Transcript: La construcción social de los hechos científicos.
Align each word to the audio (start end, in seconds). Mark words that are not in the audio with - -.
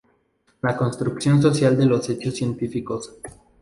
La 0.63 0.75
construcción 0.75 1.43
social 1.43 1.77
de 1.77 1.85
los 1.85 2.09
hechos 2.09 2.33
científicos. 2.33 3.13